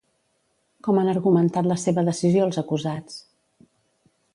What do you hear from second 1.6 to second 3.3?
la seva decisió els acusats?